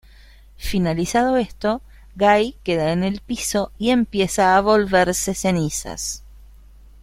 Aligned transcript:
Finalizado 0.57 1.37
esto, 1.37 1.83
Gai 2.15 2.55
queda 2.63 2.91
en 2.91 3.03
el 3.03 3.21
piso 3.21 3.71
y 3.77 3.91
empieza 3.91 4.57
a 4.57 4.61
volverse 4.61 5.35
cenizas. 5.35 6.23